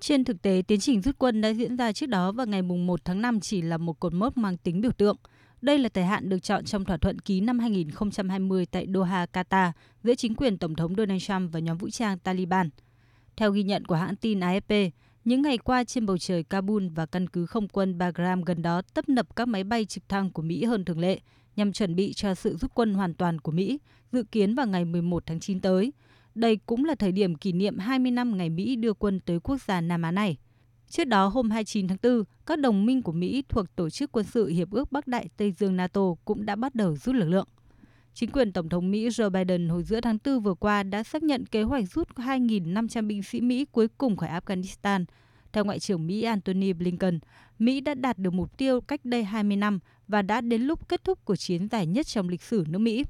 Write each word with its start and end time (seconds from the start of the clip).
Trên 0.00 0.24
thực 0.24 0.42
tế, 0.42 0.62
tiến 0.66 0.80
trình 0.80 1.00
rút 1.02 1.18
quân 1.18 1.40
đã 1.40 1.48
diễn 1.48 1.76
ra 1.76 1.92
trước 1.92 2.06
đó 2.06 2.32
vào 2.32 2.46
ngày 2.46 2.62
1 2.62 3.04
tháng 3.04 3.22
5 3.22 3.40
chỉ 3.40 3.62
là 3.62 3.78
một 3.78 4.00
cột 4.00 4.14
mốc 4.14 4.36
mang 4.36 4.56
tính 4.56 4.80
biểu 4.80 4.92
tượng. 4.92 5.16
Đây 5.62 5.78
là 5.78 5.88
thời 5.88 6.04
hạn 6.04 6.28
được 6.28 6.38
chọn 6.38 6.64
trong 6.64 6.84
thỏa 6.84 6.96
thuận 6.96 7.18
ký 7.18 7.40
năm 7.40 7.58
2020 7.58 8.66
tại 8.66 8.86
Doha, 8.94 9.26
Qatar 9.32 9.72
giữa 10.02 10.14
chính 10.14 10.34
quyền 10.34 10.58
Tổng 10.58 10.74
thống 10.74 10.94
Donald 10.96 11.22
Trump 11.22 11.52
và 11.52 11.60
nhóm 11.60 11.78
vũ 11.78 11.90
trang 11.90 12.18
Taliban. 12.18 12.70
Theo 13.36 13.50
ghi 13.50 13.62
nhận 13.62 13.84
của 13.84 13.94
hãng 13.94 14.16
tin 14.16 14.40
AFP, 14.40 14.90
những 15.24 15.42
ngày 15.42 15.58
qua 15.58 15.84
trên 15.84 16.06
bầu 16.06 16.18
trời 16.18 16.44
Kabul 16.44 16.88
và 16.94 17.06
căn 17.06 17.28
cứ 17.28 17.46
không 17.46 17.68
quân 17.68 17.98
Bagram 17.98 18.42
gần 18.42 18.62
đó 18.62 18.82
tấp 18.94 19.08
nập 19.08 19.36
các 19.36 19.48
máy 19.48 19.64
bay 19.64 19.84
trực 19.84 20.08
thăng 20.08 20.30
của 20.30 20.42
Mỹ 20.42 20.64
hơn 20.64 20.84
thường 20.84 21.00
lệ 21.00 21.20
nhằm 21.56 21.72
chuẩn 21.72 21.94
bị 21.94 22.12
cho 22.12 22.34
sự 22.34 22.56
rút 22.56 22.70
quân 22.74 22.94
hoàn 22.94 23.14
toàn 23.14 23.40
của 23.40 23.52
Mỹ, 23.52 23.78
dự 24.12 24.22
kiến 24.22 24.54
vào 24.54 24.66
ngày 24.66 24.84
11 24.84 25.22
tháng 25.26 25.40
9 25.40 25.60
tới. 25.60 25.92
Đây 26.34 26.58
cũng 26.66 26.84
là 26.84 26.94
thời 26.94 27.12
điểm 27.12 27.34
kỷ 27.34 27.52
niệm 27.52 27.78
20 27.78 28.10
năm 28.10 28.36
ngày 28.36 28.50
Mỹ 28.50 28.76
đưa 28.76 28.92
quân 28.92 29.20
tới 29.20 29.40
quốc 29.40 29.62
gia 29.62 29.80
Nam 29.80 30.02
Á 30.02 30.10
này. 30.10 30.36
Trước 30.88 31.04
đó, 31.04 31.26
hôm 31.26 31.50
29 31.50 31.88
tháng 31.88 31.98
4, 32.02 32.24
các 32.46 32.58
đồng 32.58 32.86
minh 32.86 33.02
của 33.02 33.12
Mỹ 33.12 33.44
thuộc 33.48 33.76
Tổ 33.76 33.90
chức 33.90 34.12
Quân 34.12 34.26
sự 34.26 34.46
Hiệp 34.46 34.70
ước 34.70 34.92
Bắc 34.92 35.06
Đại 35.06 35.28
Tây 35.36 35.52
Dương 35.52 35.76
NATO 35.76 36.14
cũng 36.24 36.46
đã 36.46 36.56
bắt 36.56 36.74
đầu 36.74 36.96
rút 36.96 37.14
lực 37.14 37.28
lượng. 37.28 37.48
Chính 38.14 38.30
quyền 38.30 38.52
Tổng 38.52 38.68
thống 38.68 38.90
Mỹ 38.90 39.08
Joe 39.08 39.30
Biden 39.30 39.68
hồi 39.68 39.82
giữa 39.82 40.00
tháng 40.00 40.18
4 40.24 40.40
vừa 40.40 40.54
qua 40.54 40.82
đã 40.82 41.02
xác 41.02 41.22
nhận 41.22 41.46
kế 41.46 41.62
hoạch 41.62 41.84
rút 41.92 42.08
2.500 42.16 43.06
binh 43.06 43.22
sĩ 43.22 43.40
Mỹ 43.40 43.64
cuối 43.72 43.88
cùng 43.98 44.16
khỏi 44.16 44.28
Afghanistan. 44.28 45.04
Theo 45.52 45.64
Ngoại 45.64 45.78
trưởng 45.78 46.06
Mỹ 46.06 46.22
Antony 46.22 46.72
Blinken, 46.72 47.18
Mỹ 47.58 47.80
đã 47.80 47.94
đạt 47.94 48.18
được 48.18 48.32
mục 48.32 48.58
tiêu 48.58 48.80
cách 48.80 49.04
đây 49.04 49.24
20 49.24 49.56
năm 49.56 49.78
và 50.08 50.22
đã 50.22 50.40
đến 50.40 50.62
lúc 50.62 50.88
kết 50.88 51.04
thúc 51.04 51.18
cuộc 51.24 51.36
chiến 51.36 51.68
dài 51.68 51.86
nhất 51.86 52.06
trong 52.06 52.28
lịch 52.28 52.42
sử 52.42 52.64
nước 52.68 52.78
Mỹ. 52.78 53.04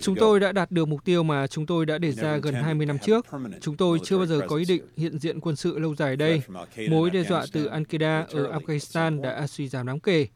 Chúng 0.00 0.16
tôi 0.16 0.40
đã 0.40 0.52
đạt 0.52 0.70
được 0.70 0.88
mục 0.88 1.04
tiêu 1.04 1.22
mà 1.22 1.46
chúng 1.46 1.66
tôi 1.66 1.86
đã 1.86 1.98
đề 1.98 2.12
ra 2.12 2.36
gần 2.36 2.54
20 2.54 2.86
năm 2.86 2.98
trước. 2.98 3.26
Chúng 3.60 3.76
tôi 3.76 3.98
chưa 4.04 4.16
bao 4.16 4.26
giờ 4.26 4.40
có 4.48 4.56
ý 4.56 4.64
định 4.64 4.82
hiện 4.96 5.18
diện 5.18 5.40
quân 5.40 5.56
sự 5.56 5.78
lâu 5.78 5.94
dài 5.94 6.16
đây. 6.16 6.42
Mối 6.90 7.10
đe 7.10 7.22
dọa 7.24 7.46
từ 7.52 7.68
Al-Qaeda 7.68 8.24
ở 8.26 8.58
Afghanistan 8.58 9.20
đã 9.20 9.46
suy 9.46 9.68
giảm 9.68 9.86
đáng 9.86 10.00
kể. 10.00 10.26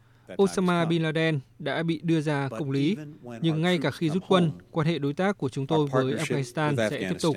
Osama 0.43 0.85
Bin 0.85 1.03
Laden 1.03 1.41
đã 1.59 1.83
bị 1.83 2.01
đưa 2.03 2.21
ra 2.21 2.49
công 2.49 2.71
lý, 2.71 2.97
nhưng 3.41 3.63
ngay 3.63 3.79
cả 3.79 3.91
khi 3.91 4.11
rút 4.11 4.23
quân, 4.29 4.51
quan 4.71 4.87
hệ 4.87 4.99
đối 4.99 5.15
tác 5.15 5.39
của 5.39 5.49
chúng 5.49 5.67
tôi 5.67 5.87
với 5.93 6.15
Afghanistan 6.15 6.91
sẽ 6.91 6.99
tiếp 6.99 7.17
tục. 7.23 7.37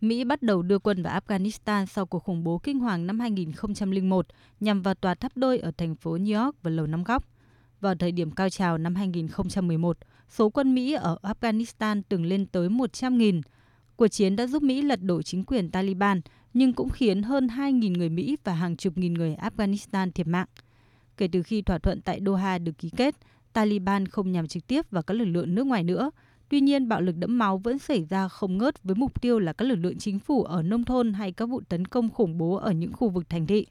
Mỹ 0.00 0.24
bắt 0.24 0.42
đầu 0.42 0.62
đưa 0.62 0.78
quân 0.78 1.02
vào 1.02 1.20
Afghanistan 1.20 1.86
sau 1.86 2.06
cuộc 2.06 2.18
khủng 2.18 2.44
bố 2.44 2.58
kinh 2.58 2.78
hoàng 2.78 3.06
năm 3.06 3.20
2001 3.20 4.26
nhằm 4.60 4.82
vào 4.82 4.94
tòa 4.94 5.14
tháp 5.14 5.36
đôi 5.36 5.58
ở 5.58 5.70
thành 5.76 5.96
phố 5.96 6.16
New 6.16 6.44
York 6.44 6.56
và 6.62 6.70
Lầu 6.70 6.86
Năm 6.86 7.04
Góc. 7.04 7.24
Vào 7.84 7.94
thời 7.94 8.12
điểm 8.12 8.30
cao 8.30 8.50
trào 8.50 8.78
năm 8.78 8.94
2011, 8.94 9.98
số 10.28 10.50
quân 10.50 10.74
Mỹ 10.74 10.92
ở 10.92 11.18
Afghanistan 11.22 12.02
từng 12.08 12.24
lên 12.24 12.46
tới 12.46 12.68
100.000. 12.68 13.42
Cuộc 13.96 14.08
chiến 14.08 14.36
đã 14.36 14.46
giúp 14.46 14.62
Mỹ 14.62 14.82
lật 14.82 15.02
đổ 15.02 15.22
chính 15.22 15.44
quyền 15.44 15.70
Taliban, 15.70 16.20
nhưng 16.54 16.72
cũng 16.72 16.88
khiến 16.88 17.22
hơn 17.22 17.46
2.000 17.46 17.98
người 17.98 18.08
Mỹ 18.08 18.36
và 18.44 18.54
hàng 18.54 18.76
chục 18.76 18.98
nghìn 18.98 19.14
người 19.14 19.36
Afghanistan 19.36 20.10
thiệt 20.10 20.26
mạng. 20.26 20.46
Kể 21.16 21.28
từ 21.32 21.42
khi 21.42 21.62
thỏa 21.62 21.78
thuận 21.78 22.00
tại 22.00 22.20
Doha 22.26 22.58
được 22.58 22.78
ký 22.78 22.90
kết, 22.96 23.14
Taliban 23.52 24.08
không 24.08 24.32
nhằm 24.32 24.46
trực 24.46 24.66
tiếp 24.66 24.90
vào 24.90 25.02
các 25.02 25.14
lực 25.14 25.24
lượng 25.24 25.54
nước 25.54 25.66
ngoài 25.66 25.84
nữa. 25.84 26.10
Tuy 26.48 26.60
nhiên, 26.60 26.88
bạo 26.88 27.00
lực 27.00 27.16
đẫm 27.16 27.38
máu 27.38 27.58
vẫn 27.58 27.78
xảy 27.78 28.04
ra 28.04 28.28
không 28.28 28.58
ngớt 28.58 28.82
với 28.82 28.94
mục 28.94 29.22
tiêu 29.22 29.38
là 29.38 29.52
các 29.52 29.64
lực 29.64 29.76
lượng 29.76 29.98
chính 29.98 30.18
phủ 30.18 30.42
ở 30.42 30.62
nông 30.62 30.84
thôn 30.84 31.12
hay 31.12 31.32
các 31.32 31.46
vụ 31.46 31.60
tấn 31.68 31.84
công 31.84 32.10
khủng 32.10 32.38
bố 32.38 32.54
ở 32.54 32.72
những 32.72 32.92
khu 32.92 33.08
vực 33.08 33.28
thành 33.28 33.46
thị. 33.46 33.66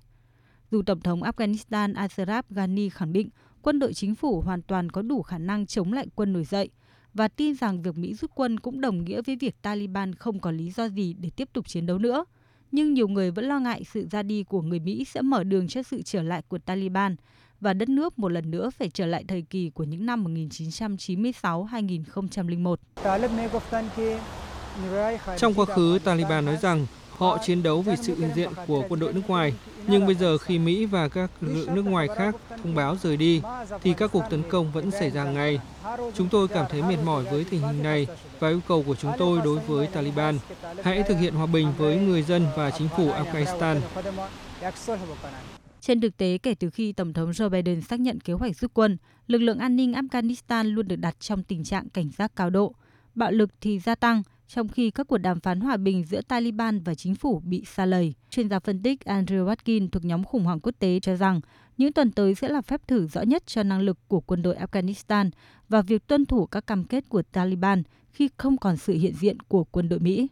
Dù 0.72 0.82
Tổng 0.82 1.02
thống 1.02 1.22
Afghanistan 1.22 1.94
Ashraf 1.94 2.44
Ghani 2.50 2.90
khẳng 2.90 3.14
định 3.14 3.30
quân 3.64 3.80
đội 3.80 3.94
chính 3.94 4.16
phủ 4.16 4.42
hoàn 4.42 4.62
toàn 4.62 4.90
có 4.90 5.02
đủ 5.02 5.22
khả 5.22 5.38
năng 5.38 5.66
chống 5.66 5.94
lại 5.94 6.08
quân 6.16 6.34
nổi 6.34 6.44
dậy 6.44 6.70
và 7.14 7.28
tin 7.28 7.56
rằng 7.56 7.82
việc 7.82 7.98
Mỹ 7.98 8.14
rút 8.14 8.32
quân 8.36 8.60
cũng 8.60 8.82
đồng 8.82 9.06
nghĩa 9.06 9.22
với 9.22 9.36
việc 9.36 9.62
Taliban 9.62 10.16
không 10.16 10.40
có 10.40 10.52
lý 10.52 10.72
do 10.72 10.90
gì 10.90 11.16
để 11.20 11.30
tiếp 11.36 11.50
tục 11.54 11.68
chiến 11.68 11.86
đấu 11.86 11.98
nữa. 11.98 12.26
Nhưng 12.72 12.94
nhiều 12.94 13.08
người 13.08 13.32
vẫn 13.32 13.46
lo 13.46 13.60
ngại 13.60 13.84
sự 13.94 14.08
ra 14.12 14.24
đi 14.24 14.44
của 14.44 14.62
người 14.62 14.80
Mỹ 14.80 15.06
sẽ 15.06 15.22
mở 15.22 15.44
đường 15.44 15.68
cho 15.68 15.84
sự 15.84 16.02
trở 16.02 16.24
lại 16.24 16.42
của 16.48 16.58
Taliban 16.58 17.16
và 17.60 17.74
đất 17.74 17.90
nước 17.90 18.20
một 18.20 18.30
lần 18.30 18.52
nữa 18.52 18.70
phải 18.70 18.90
trở 18.90 19.06
lại 19.06 19.24
thời 19.28 19.42
kỳ 19.42 19.70
của 19.70 19.84
những 19.84 20.06
năm 20.06 20.24
1996-2001. 20.24 22.76
Trong 25.38 25.54
quá 25.54 25.66
khứ, 25.66 26.00
Taliban 26.04 26.46
nói 26.46 26.58
rằng 26.62 26.86
họ 27.18 27.38
chiến 27.46 27.64
đấu 27.64 27.82
vì 27.82 27.96
sự 28.02 28.16
hiện 28.16 28.30
diện 28.36 28.50
của 28.68 28.84
quân 28.90 29.00
đội 29.00 29.14
nước 29.14 29.22
ngoài 29.28 29.54
nhưng 29.88 30.06
bây 30.06 30.16
giờ 30.16 30.38
khi 30.38 30.60
Mỹ 30.60 30.86
và 30.86 31.08
các 31.08 31.32
lực 31.42 31.54
lượng 31.54 31.76
nước 31.76 31.86
ngoài 31.86 32.08
khác 32.16 32.36
thông 32.50 32.76
báo 32.76 32.98
rời 33.04 33.18
đi, 33.18 33.42
thì 33.82 33.94
các 33.94 34.12
cuộc 34.14 34.24
tấn 34.30 34.44
công 34.50 34.72
vẫn 34.72 34.92
xảy 34.92 35.10
ra 35.10 35.24
ngay. 35.24 35.60
Chúng 36.16 36.30
tôi 36.30 36.48
cảm 36.48 36.66
thấy 36.70 36.82
mệt 36.82 36.98
mỏi 37.06 37.24
với 37.24 37.46
tình 37.50 37.62
hình 37.62 37.84
này 37.84 38.08
và 38.40 38.50
yêu 38.50 38.60
cầu 38.68 38.84
của 38.88 38.96
chúng 38.96 39.12
tôi 39.18 39.42
đối 39.44 39.60
với 39.60 39.88
Taliban. 39.88 40.40
Hãy 40.84 41.04
thực 41.04 41.16
hiện 41.16 41.34
hòa 41.34 41.46
bình 41.46 41.74
với 41.78 41.98
người 41.98 42.22
dân 42.24 42.46
và 42.56 42.72
chính 42.72 42.88
phủ 42.98 43.12
Afghanistan. 43.12 43.80
Trên 45.82 46.02
thực 46.02 46.18
tế, 46.18 46.38
kể 46.38 46.54
từ 46.54 46.70
khi 46.70 46.92
Tổng 46.92 47.14
thống 47.14 47.32
Joe 47.32 47.50
Biden 47.50 47.82
xác 47.82 48.00
nhận 48.00 48.20
kế 48.20 48.34
hoạch 48.34 48.58
rút 48.58 48.72
quân, 48.74 48.98
lực 49.28 49.42
lượng 49.42 49.60
an 49.60 49.76
ninh 49.76 49.94
Afghanistan 49.94 50.64
luôn 50.74 50.88
được 50.88 50.96
đặt 50.96 51.20
trong 51.20 51.44
tình 51.44 51.64
trạng 51.64 51.90
cảnh 51.90 52.10
giác 52.18 52.32
cao 52.36 52.50
độ. 52.50 52.76
Bạo 53.16 53.32
lực 53.32 53.50
thì 53.62 53.80
gia 53.80 53.96
tăng, 53.96 54.24
trong 54.48 54.68
khi 54.68 54.92
các 54.92 55.08
cuộc 55.08 55.18
đàm 55.18 55.40
phán 55.40 55.60
hòa 55.60 55.78
bình 55.78 56.04
giữa 56.04 56.22
Taliban 56.22 56.80
và 56.80 56.96
chính 56.96 57.16
phủ 57.16 57.42
bị 57.46 57.64
xa 57.66 57.86
lầy. 57.86 58.14
Chuyên 58.30 58.50
gia 58.50 58.60
phân 58.60 58.84
tích 58.84 59.00
Andrew 59.06 59.46
Watkin 59.46 59.90
thuộc 59.90 60.06
nhóm 60.06 60.24
khủng 60.24 60.44
hoảng 60.44 60.60
quốc 60.60 60.76
tế 60.80 61.00
cho 61.00 61.16
rằng 61.16 61.42
những 61.78 61.94
tuần 61.94 62.12
tới 62.12 62.36
sẽ 62.36 62.50
là 62.50 62.62
phép 62.62 62.88
thử 62.88 63.08
rõ 63.08 63.22
nhất 63.22 63.48
cho 63.48 63.64
năng 63.64 63.82
lực 63.82 63.98
của 64.08 64.20
quân 64.20 64.42
đội 64.42 64.56
Afghanistan 64.56 65.30
và 65.70 65.82
việc 65.82 66.08
tuân 66.08 66.26
thủ 66.26 66.46
các 66.46 66.68
cam 66.68 66.84
kết 66.84 67.10
của 67.10 67.22
Taliban 67.22 67.84
khi 68.12 68.30
không 68.38 68.58
còn 68.58 68.78
sự 68.78 68.94
hiện 68.94 69.14
diện 69.20 69.40
của 69.40 69.64
quân 69.64 69.90
đội 69.90 70.00
Mỹ. 70.00 70.28